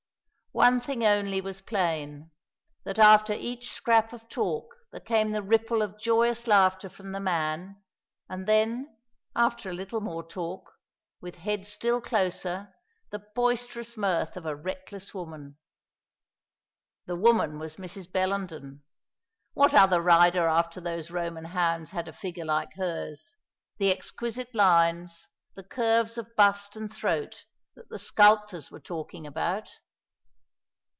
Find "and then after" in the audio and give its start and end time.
8.27-9.69